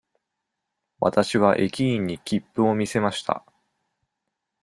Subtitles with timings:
[0.99, 3.45] わたしは駅員に切符を見せました。